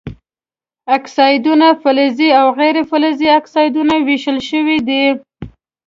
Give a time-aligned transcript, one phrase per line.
[0.97, 5.03] اکسایدونه فلزي او غیر فلزي اکسایدونو ویشل شوي دي.